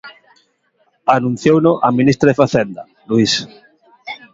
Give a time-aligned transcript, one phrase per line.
[1.15, 3.33] Anunciouno a ministra de Facenda, Luís.